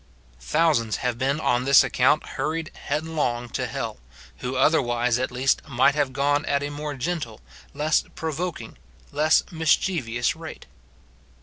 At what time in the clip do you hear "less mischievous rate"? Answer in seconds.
9.11-10.65